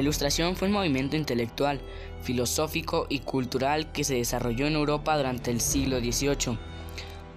Ilustración 0.00 0.56
fue 0.56 0.68
un 0.68 0.74
movimiento 0.74 1.16
intelectual, 1.16 1.80
filosófico 2.22 3.06
y 3.08 3.20
cultural 3.20 3.92
que 3.92 4.04
se 4.04 4.14
desarrolló 4.14 4.66
en 4.66 4.74
Europa 4.74 5.16
durante 5.16 5.50
el 5.50 5.60
siglo 5.60 5.98
XVIII. 5.98 6.58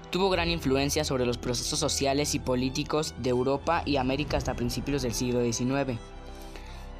Tuvo 0.10 0.30
gran 0.30 0.50
influencia 0.50 1.04
sobre 1.04 1.25
los 1.25 1.38
procesos 1.38 1.80
sociales 1.80 2.34
y 2.36 2.39
políticos 2.39 3.14
de 3.18 3.30
Europa 3.30 3.84
y 3.86 3.98
América 3.98 4.38
hasta 4.38 4.56
principios 4.56 5.01
del 5.01 5.14
siglo 5.14 5.43
XIX. 5.43 6.00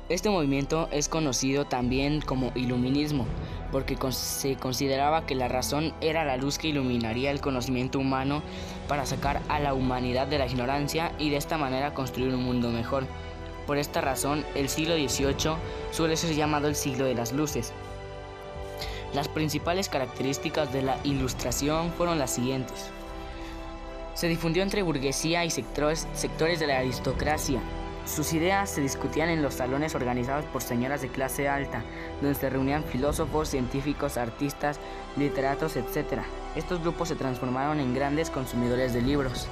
Este 0.10 0.30
movimiento 0.30 0.88
es 0.92 1.10
conocido 1.10 1.66
también 1.66 2.22
como 2.22 2.52
iluminismo, 2.56 3.26
porque 3.74 3.98
se 4.12 4.56
consideraba 4.56 5.26
que 5.26 5.36
la 5.36 5.50
razón 5.50 5.94
era 6.00 6.24
la 6.24 6.38
luz 6.38 6.58
que 6.58 6.70
iluminaría 6.70 7.30
el 7.32 7.42
conocimiento 7.42 8.00
humano 8.00 8.42
para 8.88 9.06
sacar 9.06 9.42
a 9.50 9.60
la 9.60 9.74
humanidad 9.74 10.28
de 10.28 10.38
la 10.38 10.48
ignorancia 10.48 11.12
y 11.20 11.30
de 11.30 11.36
esta 11.36 11.58
manera 11.58 11.94
construir 11.94 12.34
un 12.34 12.44
mundo 12.44 12.70
mejor. 12.70 13.06
Por 13.68 13.78
esta 13.78 14.02
razón, 14.02 14.46
el 14.56 14.70
siglo 14.70 14.96
XVIII 14.96 15.58
suele 15.92 16.18
ser 16.18 16.34
llamado 16.34 16.68
el 16.68 16.76
siglo 16.76 17.06
de 17.06 17.14
las 17.14 17.34
luces. 17.34 17.74
Las 19.14 19.28
principales 19.28 19.90
características 19.90 20.74
de 20.74 20.82
la 20.82 20.98
ilustración 21.04 21.92
fueron 21.92 22.18
las 22.18 22.32
siguientes. 22.32 22.90
Se 24.16 24.28
difundió 24.28 24.64
entre 24.64 24.82
burguesía 24.82 25.46
y 25.46 25.52
sectores, 25.52 26.08
sectores 26.14 26.60
de 26.60 26.68
la 26.68 26.80
aristocracia, 26.80 27.62
sus 28.08 28.32
ideas 28.32 28.70
se 28.70 28.80
discutían 28.80 29.28
en 29.30 29.42
los 29.44 29.56
salones 29.56 29.94
organizados 29.94 30.46
por 30.46 30.62
señoras 30.62 31.02
de 31.02 31.09
clase 31.09 31.50
alta, 31.50 31.84
donde 32.22 32.40
se 32.40 32.50
reunían 32.50 32.86
filósofos, 32.86 33.50
científicos, 33.50 34.18
artistas, 34.18 34.80
literatos, 35.18 35.76
etc. 35.76 36.22
Estos 36.56 36.81
grupos 36.81 37.09
se 37.09 37.16
transformaron 37.16 37.81
en 37.81 37.94
grandes 37.94 38.30
consumidores 38.30 38.94
de 38.94 39.02
libros. 39.02 39.50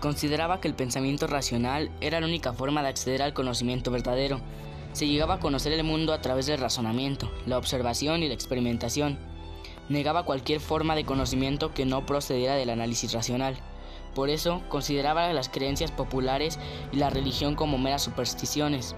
Consideraba 0.00 0.60
que 0.60 0.68
el 0.68 0.74
pensamiento 0.74 1.26
racional 1.26 1.90
era 2.00 2.20
la 2.20 2.26
única 2.26 2.54
forma 2.54 2.82
de 2.82 2.88
acceder 2.88 3.20
al 3.20 3.34
conocimiento 3.34 3.90
verdadero. 3.90 4.40
Se 4.92 5.06
llegaba 5.06 5.34
a 5.34 5.40
conocer 5.40 5.72
el 5.74 5.84
mundo 5.84 6.14
a 6.14 6.22
través 6.22 6.46
del 6.46 6.58
razonamiento, 6.58 7.30
la 7.46 7.58
observación 7.58 8.22
y 8.22 8.28
la 8.28 8.34
experimentación 8.34 9.18
negaba 9.90 10.24
cualquier 10.24 10.60
forma 10.60 10.94
de 10.94 11.04
conocimiento 11.04 11.74
que 11.74 11.84
no 11.84 12.06
procediera 12.06 12.54
del 12.54 12.70
análisis 12.70 13.12
racional. 13.12 13.56
Por 14.14 14.30
eso 14.30 14.62
consideraba 14.68 15.32
las 15.32 15.48
creencias 15.48 15.90
populares 15.90 16.58
y 16.92 16.96
la 16.96 17.10
religión 17.10 17.54
como 17.54 17.76
meras 17.76 18.02
supersticiones. 18.02 18.94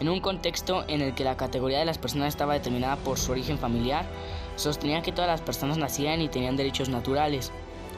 En 0.00 0.08
un 0.08 0.20
contexto 0.20 0.84
en 0.88 1.02
el 1.02 1.14
que 1.14 1.24
la 1.24 1.36
categoría 1.36 1.78
de 1.78 1.84
las 1.84 1.98
personas 1.98 2.28
estaba 2.28 2.54
determinada 2.54 2.96
por 2.96 3.18
su 3.18 3.32
origen 3.32 3.58
familiar, 3.58 4.06
sostenía 4.56 5.02
que 5.02 5.12
todas 5.12 5.30
las 5.30 5.42
personas 5.42 5.76
nacían 5.76 6.22
y 6.22 6.28
tenían 6.28 6.56
derechos 6.56 6.88
naturales. 6.88 7.52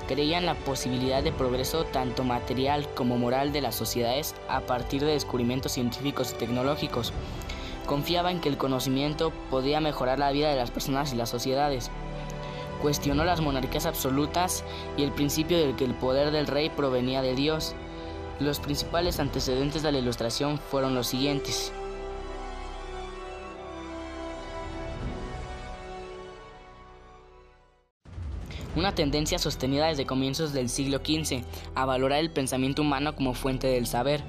Creían 0.08 0.46
la 0.46 0.54
posibilidad 0.54 1.22
de 1.22 1.32
progreso 1.32 1.84
tanto 1.84 2.24
material 2.24 2.88
como 2.94 3.18
moral 3.18 3.52
de 3.52 3.60
las 3.60 3.74
sociedades 3.74 4.34
a 4.48 4.60
partir 4.60 5.00
de 5.04 5.12
descubrimientos 5.12 5.72
científicos 5.72 6.32
y 6.32 6.38
tecnológicos, 6.38 7.12
Confiaba 7.86 8.30
en 8.30 8.40
que 8.40 8.48
el 8.48 8.56
conocimiento 8.56 9.32
podía 9.50 9.80
mejorar 9.80 10.18
la 10.18 10.30
vida 10.30 10.50
de 10.50 10.56
las 10.56 10.70
personas 10.70 11.12
y 11.12 11.16
las 11.16 11.30
sociedades. 11.30 11.90
Cuestionó 12.80 13.24
las 13.24 13.40
monarquías 13.40 13.86
absolutas 13.86 14.64
y 14.96 15.02
el 15.02 15.12
principio 15.12 15.58
de 15.58 15.74
que 15.74 15.84
el 15.84 15.94
poder 15.94 16.30
del 16.30 16.46
rey 16.46 16.70
provenía 16.70 17.22
de 17.22 17.34
Dios. 17.34 17.74
Los 18.40 18.60
principales 18.60 19.20
antecedentes 19.20 19.82
de 19.82 19.92
la 19.92 19.98
ilustración 19.98 20.58
fueron 20.58 20.94
los 20.94 21.08
siguientes. 21.08 21.72
Una 28.74 28.94
tendencia 28.94 29.38
sostenida 29.38 29.88
desde 29.88 30.06
comienzos 30.06 30.52
del 30.52 30.68
siglo 30.68 30.98
XV 30.98 31.44
a 31.74 31.84
valorar 31.84 32.20
el 32.20 32.30
pensamiento 32.30 32.82
humano 32.82 33.14
como 33.14 33.34
fuente 33.34 33.66
del 33.66 33.86
saber 33.86 34.22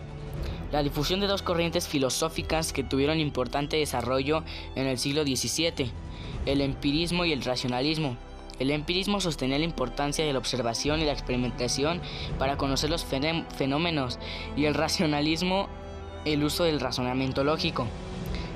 la 0.73 0.81
difusión 0.81 1.19
de 1.19 1.27
dos 1.27 1.43
corrientes 1.43 1.87
filosóficas 1.87 2.73
que 2.73 2.83
tuvieron 2.83 3.19
importante 3.19 3.77
desarrollo 3.77 4.43
en 4.75 4.87
el 4.87 4.97
siglo 4.97 5.21
XVII, 5.21 5.91
el 6.47 6.61
empirismo 6.61 7.25
y 7.25 7.31
el 7.31 7.43
racionalismo. 7.43 8.17
El 8.57 8.71
empirismo 8.71 9.21
sostenía 9.21 9.59
la 9.59 9.65
importancia 9.65 10.25
de 10.25 10.33
la 10.33 10.39
observación 10.39 10.99
y 10.99 11.05
la 11.05 11.11
experimentación 11.11 12.01
para 12.39 12.57
conocer 12.57 12.89
los 12.89 13.05
fenómenos 13.05 14.17
y 14.55 14.65
el 14.65 14.73
racionalismo 14.73 15.69
el 16.25 16.43
uso 16.43 16.63
del 16.63 16.79
razonamiento 16.79 17.43
lógico. 17.43 17.85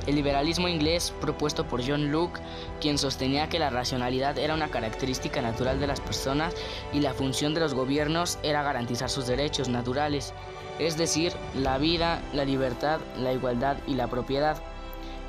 El 0.08 0.16
liberalismo 0.16 0.68
inglés 0.68 1.14
propuesto 1.22 1.66
por 1.66 1.86
John 1.88 2.12
Locke, 2.12 2.40
quien 2.82 2.98
sostenía 2.98 3.50
que 3.50 3.60
la 3.60 3.70
racionalidad 3.70 4.38
era 4.38 4.56
una 4.56 4.70
característica 4.70 5.42
natural 5.42 5.80
de 5.80 5.88
las 5.88 6.02
personas 6.02 6.56
y 6.94 7.02
la 7.02 7.14
función 7.14 7.54
de 7.54 7.60
los 7.60 7.74
gobiernos 7.74 8.40
era 8.42 8.64
garantizar 8.64 9.10
sus 9.10 9.28
derechos 9.28 9.70
naturales 9.70 10.34
es 10.80 10.98
decir, 10.98 11.34
la 11.56 11.78
vida, 11.78 12.22
la 12.34 12.46
libertad, 12.46 13.00
la 13.18 13.34
igualdad 13.34 13.78
y 13.88 13.96
la 13.96 14.08
propiedad. 14.08 14.62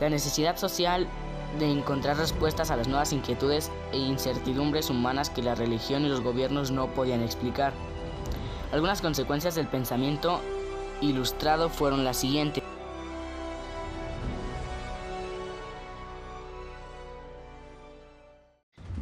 La 0.01 0.11
necesidad 0.11 0.57
social 0.57 1.07
de 1.59 1.71
encontrar 1.71 2.19
respuestas 2.19 2.71
a 2.71 2.77
las 2.77 2.89
nuevas 2.89 3.13
inquietudes 3.13 3.71
e 3.93 3.99
incertidumbres 3.99 4.91
humanas 4.91 5.31
que 5.31 5.43
la 5.43 5.55
religión 5.55 6.05
y 6.05 6.09
los 6.09 6.21
gobiernos 6.21 6.71
no 6.71 6.89
podían 6.89 7.23
explicar. 7.23 7.73
Algunas 8.73 9.01
consecuencias 9.01 9.55
del 9.55 9.67
pensamiento 9.67 10.41
ilustrado 11.01 11.71
fueron 11.71 12.05
las 12.05 12.19
siguientes. 12.19 12.63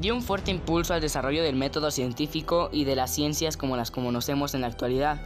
Dio 0.06 0.15
un 0.15 0.22
fuerte 0.22 0.53
impulso 0.53 0.94
al 0.94 1.00
desarrollo 1.00 1.43
del 1.43 1.56
método 1.56 1.91
científico 1.91 2.69
y 2.71 2.84
de 2.84 2.94
las 2.94 3.12
ciencias 3.12 3.56
como 3.56 3.77
las 3.77 3.91
conocemos 3.91 4.55
en 4.55 4.61
la 4.61 4.69
actualidad. 4.69 5.21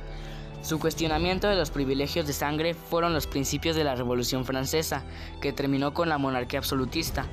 Su 0.63 0.79
cuestionamiento 0.79 1.49
de 1.49 1.57
los 1.57 1.71
privilegios 1.71 2.27
de 2.27 2.33
sangre 2.33 2.73
fueron 2.73 3.13
los 3.13 3.27
principios 3.27 3.77
de 3.77 3.85
la 3.85 3.95
Revolución 3.95 4.47
Francesa, 4.47 5.03
que 5.43 5.53
terminó 5.53 5.93
con 5.93 6.09
la 6.09 6.17
monarquía 6.17 6.61
absolutista. 6.61 7.27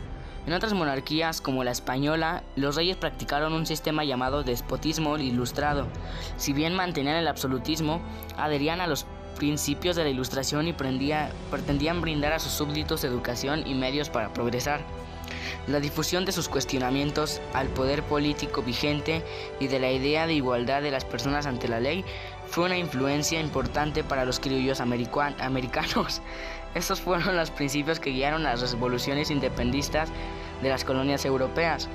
En 0.46 0.52
otras 0.52 0.74
monarquías, 0.74 1.40
como 1.40 1.64
la 1.64 1.72
española, 1.72 2.44
los 2.58 2.76
reyes 2.76 2.98
practicaron 2.98 3.54
un 3.54 3.66
sistema 3.66 4.04
llamado 4.04 4.44
despotismo 4.44 5.18
ilustrado. 5.18 5.88
Si 6.36 6.52
bien 6.52 6.76
mantenían 6.76 7.16
el 7.16 7.30
absolutismo, 7.30 8.02
adherían 8.36 8.82
a 8.82 8.88
los 8.88 9.06
principios 9.38 9.96
de 9.96 10.04
la 10.04 10.10
ilustración 10.10 10.68
y 10.68 10.74
pretendían 10.74 12.02
brindar 12.02 12.34
a 12.34 12.40
sus 12.40 12.52
súbditos 12.52 13.06
educación 13.06 13.66
y 13.66 13.74
medios 13.74 14.10
para 14.10 14.34
progresar. 14.34 14.97
La 15.68 15.80
difusión 15.80 16.26
de 16.26 16.32
sus 16.32 16.50
cuestionamientos 16.50 17.42
al 17.54 17.68
poder 17.68 18.04
político 18.04 18.62
vigente 18.62 19.24
y 19.60 19.68
de 19.68 19.80
la 19.80 19.92
idea 19.92 20.28
de 20.28 20.34
igualdad 20.34 20.82
de 20.82 20.92
las 20.92 21.06
personas 21.06 21.46
ante 21.46 21.68
la 21.68 21.80
ley 21.80 22.04
fue 22.48 22.66
una 22.66 22.78
influencia 22.78 23.40
importante 23.40 24.04
para 24.04 24.26
los 24.26 24.40
criollos 24.40 24.80
americanos. 24.80 26.22
Estos 26.76 27.02
fueron 27.02 27.36
los 27.36 27.52
principios 27.52 28.00
que 28.00 28.12
guiaron 28.12 28.44
las 28.44 28.72
revoluciones 28.72 29.32
independistas 29.32 30.10
de 30.62 30.70
las 30.70 30.84
colonias 30.84 31.26
europeas. 31.26 31.90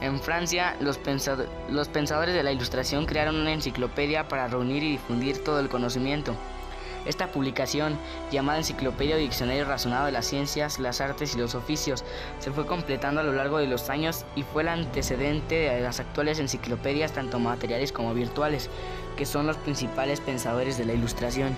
En 0.00 0.20
Francia, 0.20 0.76
los, 0.80 0.98
pensadores 0.98 2.34
de 2.34 2.42
la 2.42 2.52
Ilustración 2.52 3.06
crearon 3.06 3.36
una 3.36 3.52
enciclopedia 3.52 4.28
para 4.28 4.46
reunir 4.46 4.82
y 4.82 4.92
difundir 4.92 5.42
todo 5.42 5.58
el 5.58 5.68
conocimiento. 5.68 6.36
Esta 7.08 7.32
publicación, 7.32 7.98
llamada 8.30 8.58
Enciclopedia 8.58 9.16
o 9.16 9.18
Diccionario 9.18 9.64
Razonado 9.64 10.04
de 10.04 10.12
las 10.12 10.26
Ciencias, 10.26 10.78
las 10.78 11.00
Artes 11.00 11.34
y 11.34 11.38
los 11.38 11.54
Oficios, 11.54 12.04
se 12.38 12.52
fue 12.52 12.66
completando 12.66 13.22
a 13.22 13.24
lo 13.24 13.32
largo 13.32 13.56
de 13.56 13.66
los 13.66 13.88
años 13.88 14.26
y 14.36 14.42
fue 14.42 14.60
el 14.60 14.68
antecedente 14.68 15.54
de 15.54 15.80
las 15.80 16.00
actuales 16.00 16.38
enciclopedias, 16.38 17.12
tanto 17.12 17.38
materiales 17.38 17.92
como 17.92 18.12
virtuales, 18.12 18.68
que 19.16 19.24
son 19.24 19.46
los 19.46 19.56
principales 19.56 20.20
pensadores 20.20 20.76
de 20.76 20.84
la 20.84 20.92
Ilustración. 20.92 21.56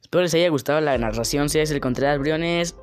Espero 0.00 0.22
les 0.22 0.32
haya 0.32 0.48
gustado 0.48 0.80
la 0.80 0.96
narración. 0.96 1.50
Si 1.50 1.58
es 1.58 1.70
el 1.70 1.80
Contreras 1.80 2.18
Briones, 2.18 2.74